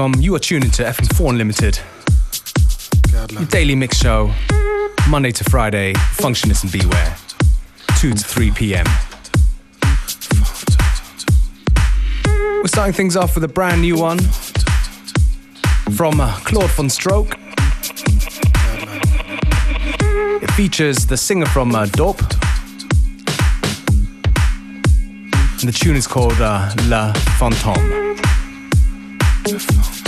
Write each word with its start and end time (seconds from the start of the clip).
You 0.00 0.34
are 0.34 0.38
tuning 0.38 0.70
to 0.70 0.82
FM4 0.82 1.28
Unlimited. 1.28 1.78
Your 3.30 3.46
daily 3.48 3.74
mix 3.74 3.98
show, 3.98 4.32
Monday 5.10 5.30
to 5.30 5.44
Friday, 5.44 5.92
Functionist 5.92 6.62
and 6.62 6.72
Beware, 6.72 7.14
2 7.98 8.14
to 8.14 8.24
3 8.24 8.50
p.m. 8.52 8.86
We're 12.62 12.68
starting 12.68 12.94
things 12.94 13.14
off 13.14 13.34
with 13.34 13.44
a 13.44 13.48
brand 13.48 13.82
new 13.82 13.98
one 13.98 14.20
from 15.92 16.18
uh, 16.18 16.34
Claude 16.44 16.70
VonStroke. 16.70 17.34
It 20.42 20.50
features 20.52 21.04
the 21.04 21.18
singer 21.18 21.44
from 21.44 21.74
uh, 21.74 21.84
Dope. 21.84 22.22
And 25.60 25.68
the 25.68 25.76
tune 25.78 25.96
is 25.96 26.06
called 26.06 26.40
uh, 26.40 26.74
La 26.86 27.12
Fantôme 27.38 28.10
microphone. 29.52 29.99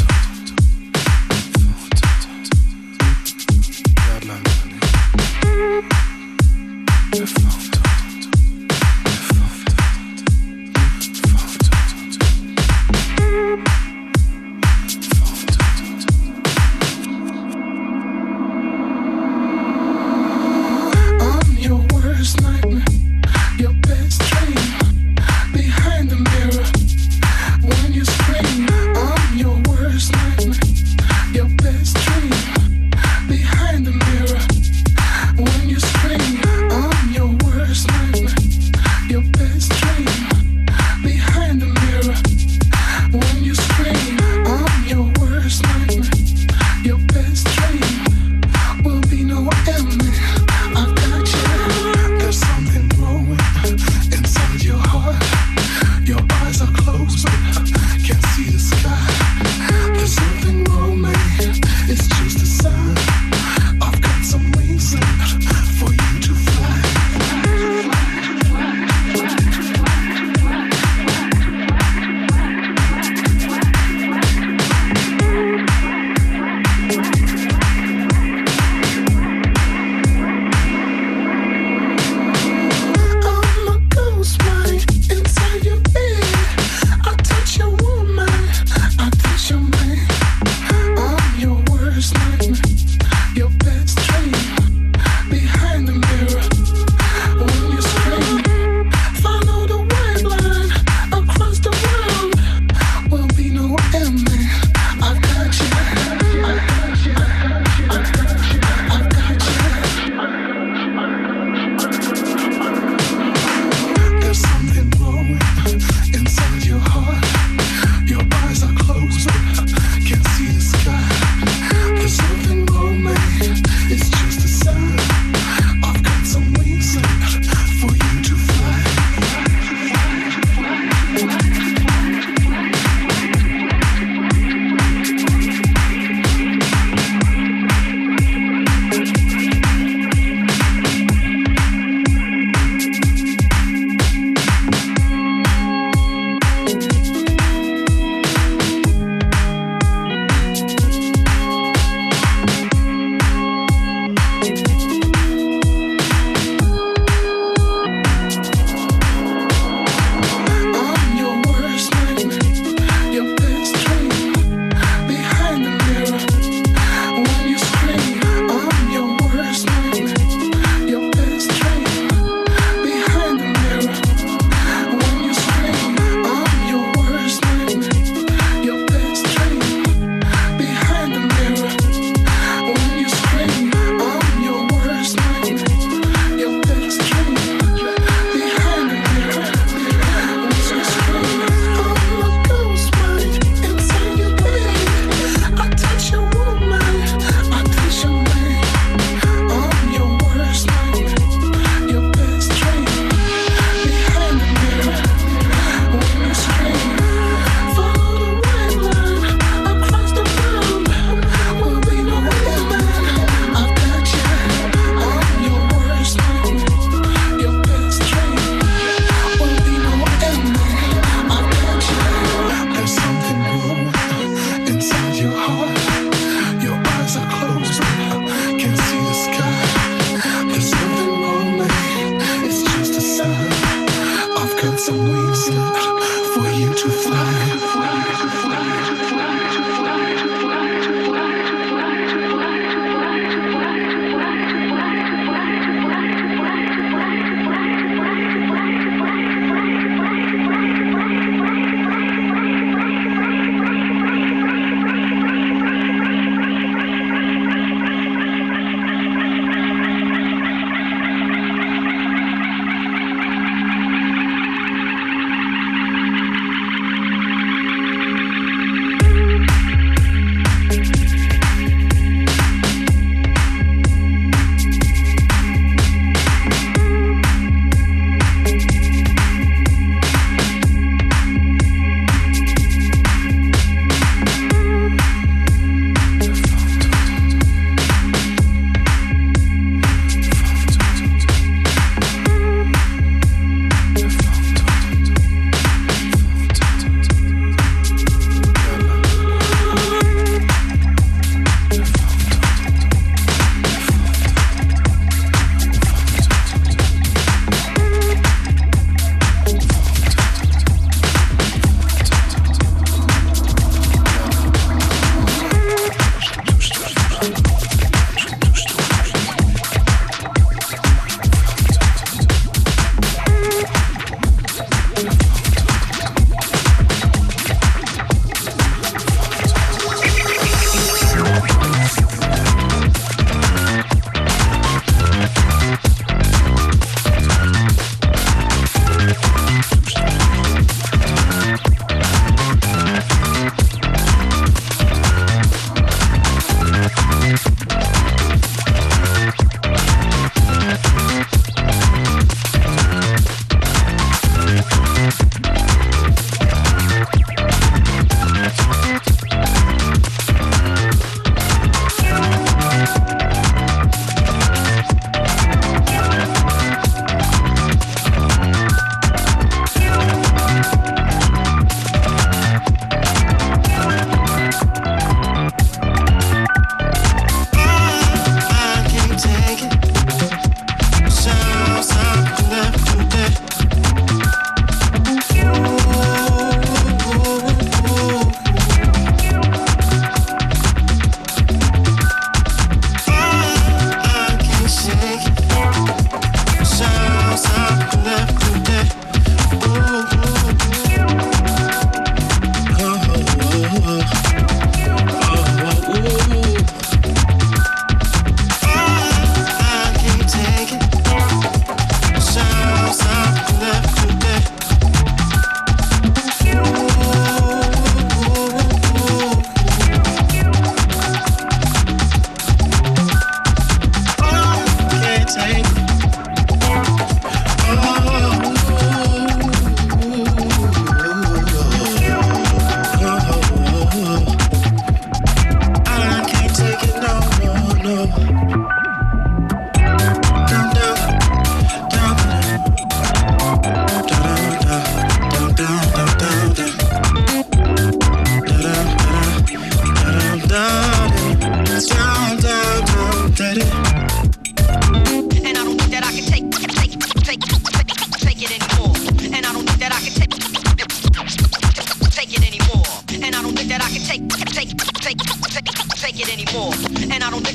Yeah, 466.52 466.68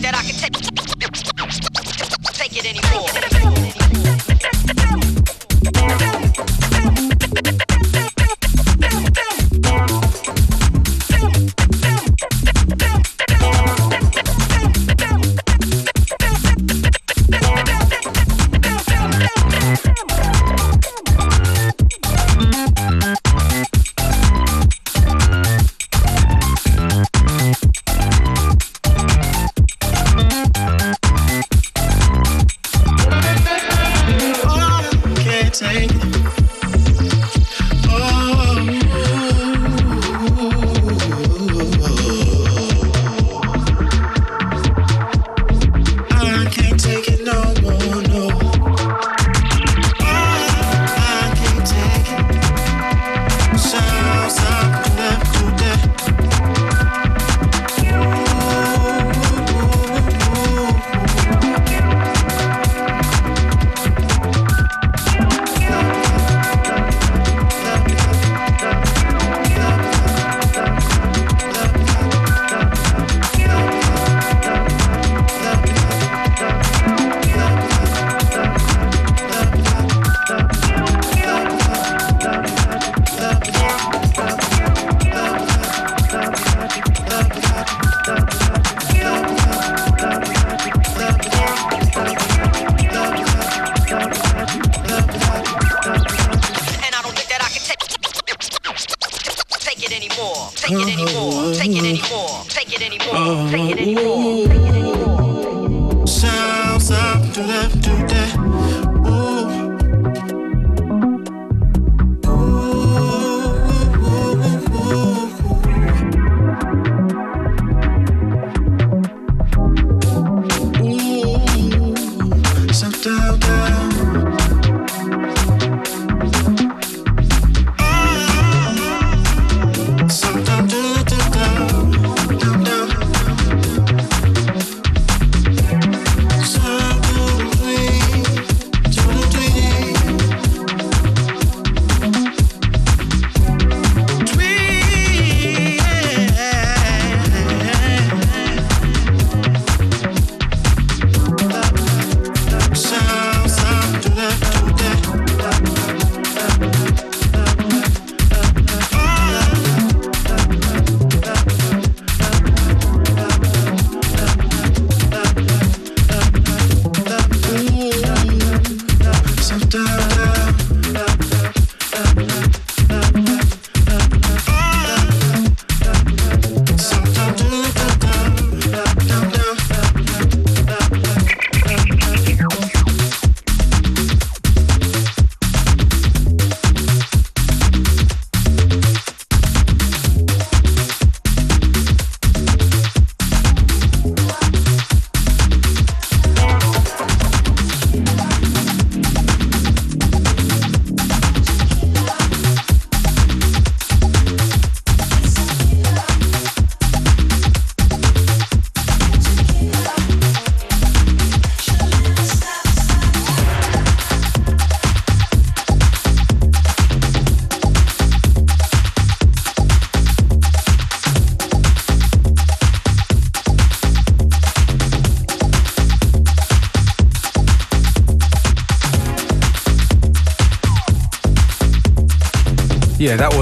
that 0.01 0.67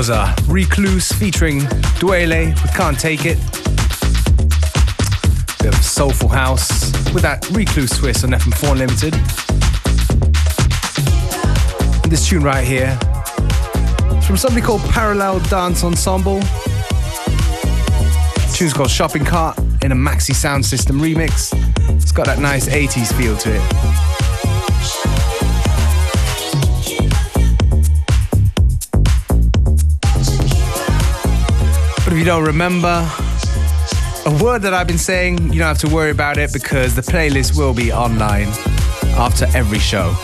was 0.08 0.10
a 0.10 0.36
Recluse 0.48 1.12
featuring 1.14 1.62
Dwele 2.00 2.50
with 2.62 2.74
Can't 2.76 3.00
Take 3.00 3.26
It. 3.26 3.38
Bit 5.64 5.74
of 5.74 5.84
soulful 5.84 6.30
house 6.30 6.92
with 7.12 7.24
that 7.24 7.50
Recluse 7.52 7.98
twist 7.98 8.24
on 8.24 8.32
FM4 8.32 8.72
Unlimited. 8.74 9.14
And 12.04 12.12
this 12.12 12.28
tune 12.28 12.44
right 12.44 12.64
here 12.64 13.00
is 14.18 14.28
from 14.28 14.38
somebody 14.38 14.64
called 14.64 14.82
Parallel 14.92 15.40
Dance 15.42 15.84
Ensemble. 15.84 16.40
The 18.40 18.54
tune's 18.54 18.74
called 18.74 18.92
Shopping 18.92 19.26
Cart 19.26 19.58
in 19.82 19.92
a 19.92 19.96
Maxxi 19.96 20.36
Soundsystem 20.36 21.00
remix. 21.00 21.52
It's 21.96 22.12
got 22.12 22.28
that 22.28 22.40
nice 22.40 22.68
80s 22.68 23.12
feel 23.14 23.36
to 23.38 23.56
it. 23.56 24.05
Don't 32.26 32.44
remember 32.44 33.08
a 34.26 34.44
word 34.44 34.64
that 34.64 34.74
I've 34.74 34.88
been 34.88 34.98
saying, 34.98 35.54
you 35.54 35.60
don't 35.60 35.68
have 35.68 35.78
to 35.80 35.90
worry 35.90 36.10
about 36.10 36.40
it 36.40 36.52
because 36.52 36.96
the 36.96 37.04
playlist 37.04 37.56
will 37.56 37.74
be 37.74 37.92
online 37.92 38.48
after 39.16 39.46
every 39.56 39.78
show. 39.78 40.16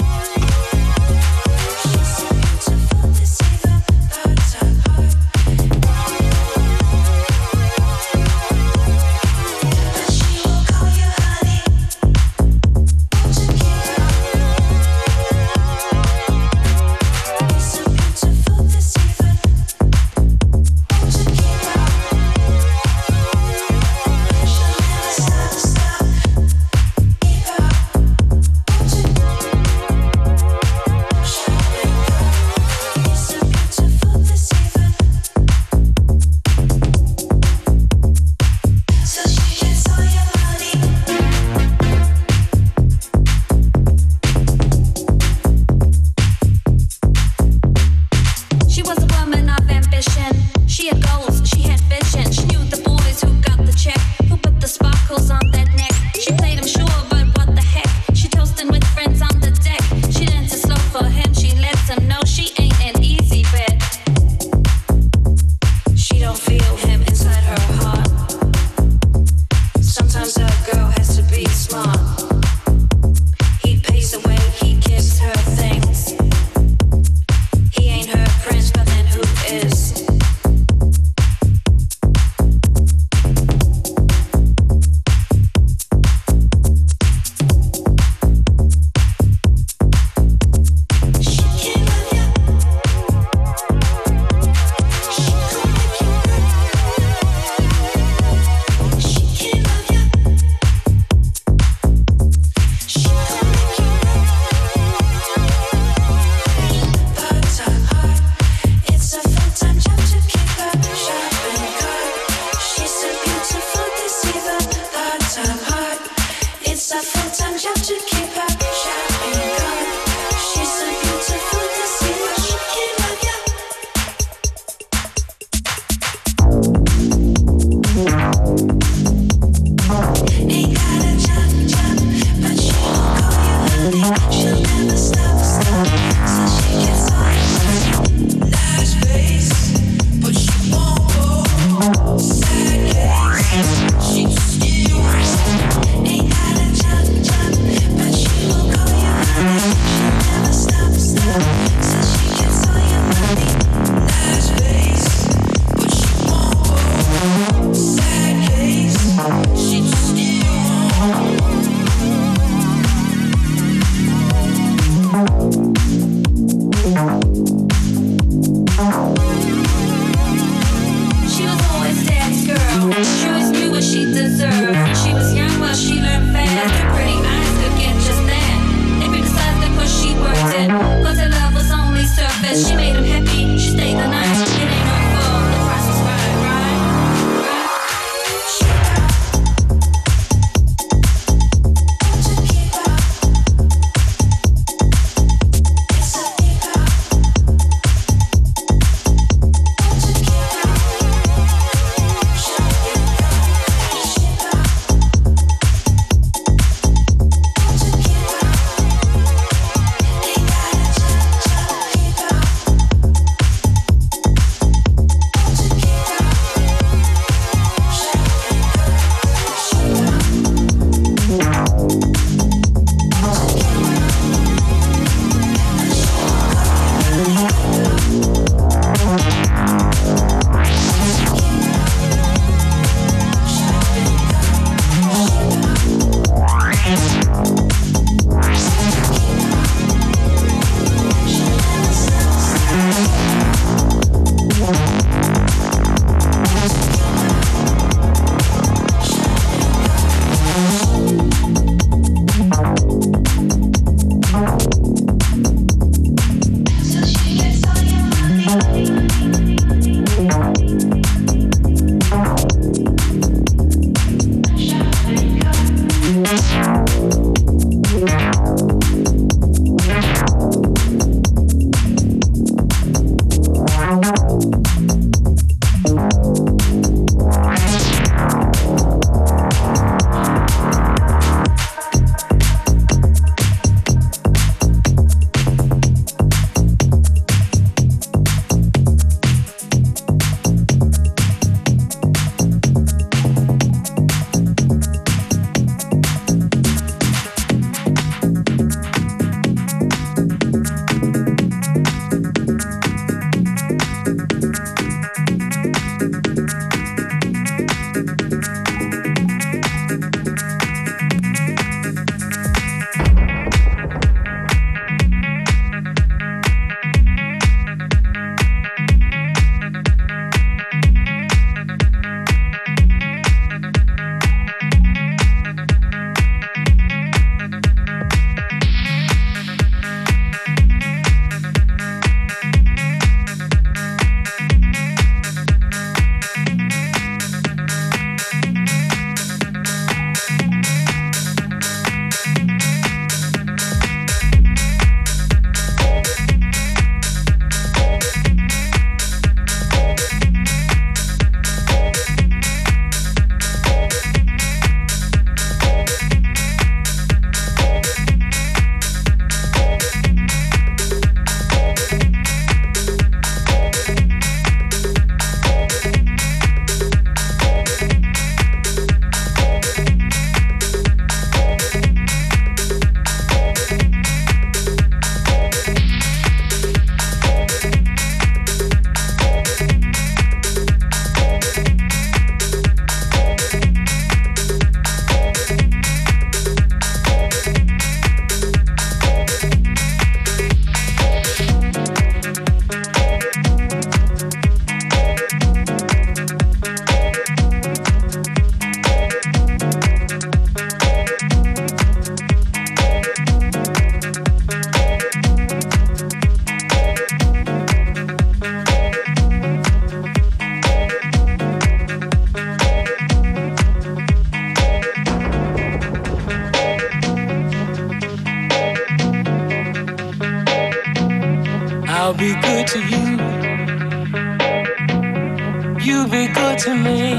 to 426.71 426.77
me. 426.77 427.13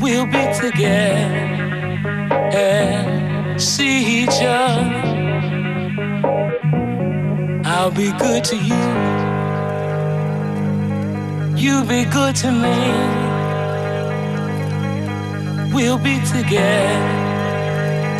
We'll 0.00 0.26
be 0.26 0.44
together 0.60 1.34
and 2.52 3.60
see 3.60 4.22
each 4.22 4.38
other. 4.42 5.02
I'll 7.64 7.90
be 7.90 8.10
good 8.24 8.44
to 8.50 8.56
you. 8.56 8.86
You'll 11.62 11.86
be 11.86 12.04
good 12.04 12.36
to 12.42 12.50
me. 12.64 12.78
We'll 15.74 15.98
be 15.98 16.20
together 16.20 17.06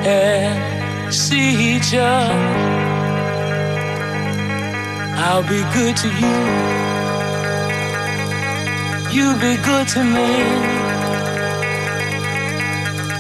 and 0.09 1.15
see 1.15 1.77
each 1.77 1.93
other. 1.95 2.35
I'll 5.25 5.43
be 5.43 5.63
good 5.75 5.97
to 5.99 6.09
you 6.09 6.96
you 9.17 9.33
be 9.37 9.57
good 9.57 9.89
to 9.89 10.05
me. 10.05 10.31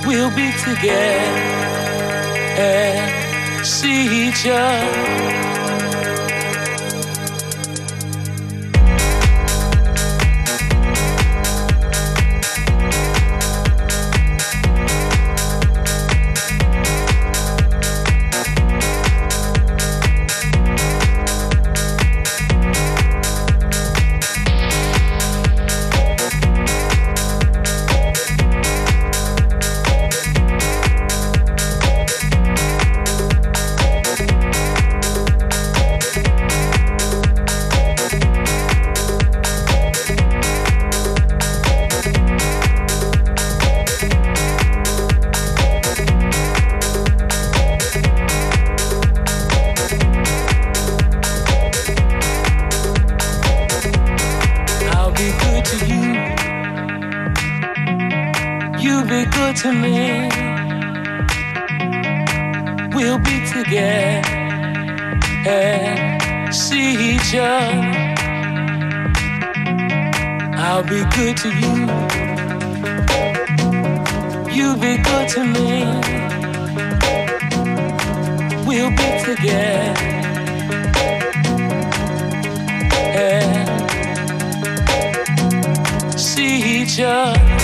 We'll 0.06 0.30
be 0.30 0.52
together 0.52 1.40
and 2.58 3.66
see 3.66 4.28
each 4.28 4.46
other. 4.46 5.35
Other. 66.86 68.06
I'll 70.56 70.82
be 70.82 71.02
good 71.16 71.36
to 71.38 71.48
you. 71.48 71.86
You 74.54 74.76
be 74.76 74.96
good 74.98 75.28
to 75.30 75.44
me. 75.44 75.84
We'll 78.66 78.90
be 78.90 79.20
together 79.24 79.94
and 83.14 83.68
see 86.18 86.82
each 86.82 87.00
other. 87.00 87.55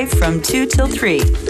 From 0.00 0.40
2 0.40 0.66
till 0.66 0.88
3. 0.88 1.41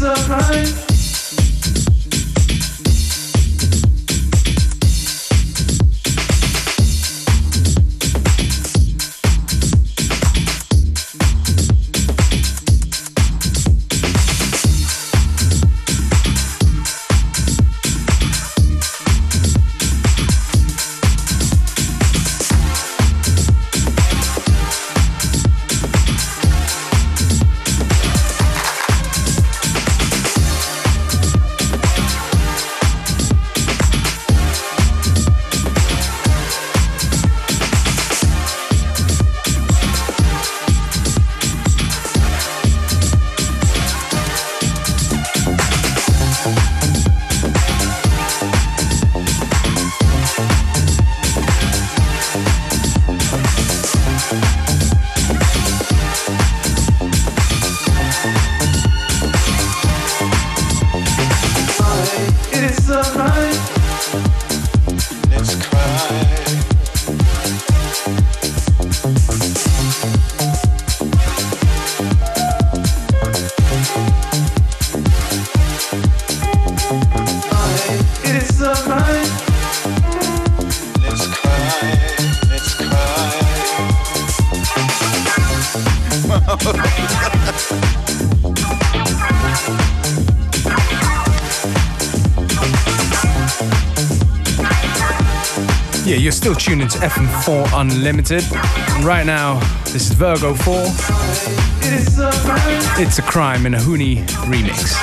surprise. 0.00 0.89
Still 96.50 96.58
tuned 96.58 96.82
into 96.82 96.98
FM4 96.98 97.80
Unlimited. 97.80 98.42
Right 99.04 99.24
now, 99.24 99.60
this 99.84 100.10
is 100.10 100.14
Virgo 100.14 100.52
4. 100.52 100.82
It's 103.00 103.20
a 103.20 103.22
crime 103.22 103.66
in 103.66 103.74
a 103.74 103.78
Hunee 103.78 104.26
remix. 104.50 105.00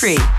2 0.00 0.37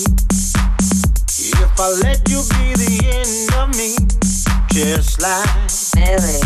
If 0.00 1.80
I 1.80 1.88
let 2.02 2.28
you 2.30 2.42
be 2.54 2.74
the 2.78 3.02
end 3.18 3.50
of 3.58 3.68
me, 3.76 3.96
just 4.70 5.20
like 5.20 5.48
Milli. 5.96 6.38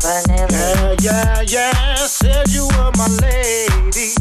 Vanilli. 0.00 1.00
Yeah, 1.00 1.40
yeah, 1.42 1.42
yeah. 1.42 1.94
Said 2.06 2.48
you 2.50 2.66
were 2.66 2.90
my 2.96 3.06
lady. 3.22 4.14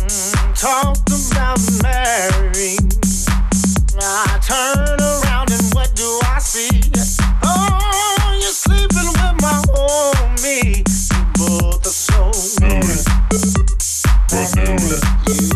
Mm, 0.00 0.54
Talked 0.58 1.10
about 1.10 1.60
marrying. 1.82 2.88
I 4.00 4.38
turn 4.42 4.98
around 5.00 5.50
and 5.52 5.74
what 5.74 5.94
do 5.94 6.20
I 6.24 6.38
see? 6.38 6.70
Oh, 7.44 8.38
you're 8.40 8.50
sleeping 8.50 9.08
with 9.12 9.36
my 9.42 9.60
homie. 9.68 10.78
You 10.88 11.24
both 11.36 11.84
are 11.86 11.90
so 11.90 12.30
Milli. 12.64 13.04
Vanilli. 14.30 15.00
You 15.28 15.53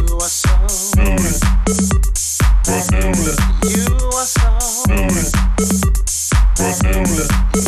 Vanilli. 7.19 7.68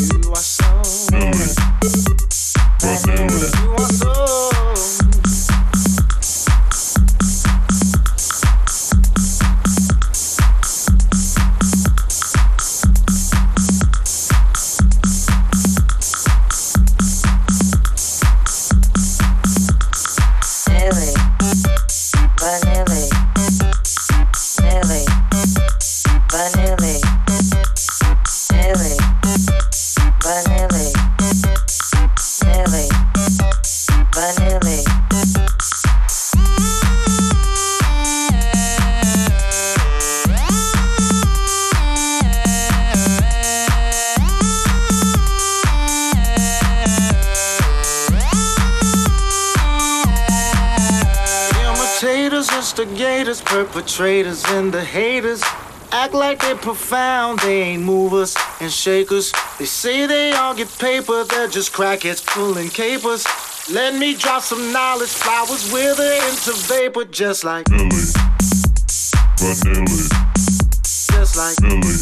Perpetrators, 54.01 54.42
and 54.46 54.72
the 54.72 54.82
haters 54.82 55.42
act 55.92 56.14
like 56.14 56.40
they're 56.40 56.57
profound. 56.57 57.38
They 57.40 57.61
ain't 57.61 57.82
movers 57.82 58.34
and 58.59 58.72
shakers. 58.72 59.30
They 59.59 59.66
say 59.66 60.07
they 60.07 60.32
all 60.32 60.55
get 60.55 60.68
paper, 60.78 61.22
they're 61.24 61.48
just 61.48 61.74
crackheads 61.74 62.26
pulling 62.26 62.70
capers. 62.70 63.26
Let 63.70 63.94
me 63.94 64.16
drop 64.16 64.42
some 64.42 64.72
knowledge, 64.72 65.11
flowers 65.11 65.70
wither 65.70 66.03
into 66.03 66.53
vapor, 66.66 67.05
just 67.12 67.44
like, 67.44 67.66
Milli. 67.66 68.16
Vanilli. 69.36 70.09
just 71.12 71.36
like, 71.36 71.57
Milli. 71.57 72.01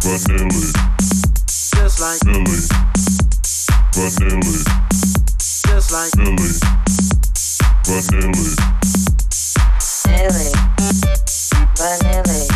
Vanilli. 0.00 0.72
just 1.76 2.00
like, 2.00 2.20
Milli. 2.20 2.60
Vanilli. 3.92 4.56
just 5.68 5.92
like. 5.92 6.12
Milli. 6.12 6.48
Vanilli. 7.84 8.81
Milli. 10.12 10.52
Vanilli. 11.78 12.51